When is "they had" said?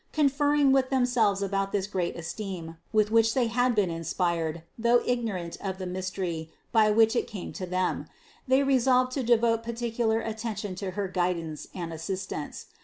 3.35-3.75